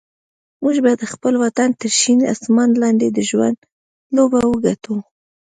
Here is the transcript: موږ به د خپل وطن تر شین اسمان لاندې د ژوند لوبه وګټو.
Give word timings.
موږ 0.63 0.75
به 0.83 0.91
د 1.01 1.03
خپل 1.13 1.33
وطن 1.43 1.69
تر 1.79 1.91
شین 1.99 2.19
اسمان 2.33 2.69
لاندې 2.81 3.07
د 3.11 3.19
ژوند 3.29 3.57
لوبه 4.15 4.39
وګټو. 4.47 4.95